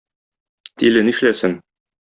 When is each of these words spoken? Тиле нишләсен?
Тиле 0.83 1.05
нишләсен? 1.11 1.57